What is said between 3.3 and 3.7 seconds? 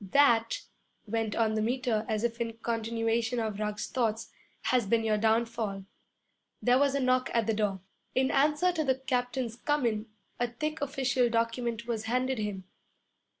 of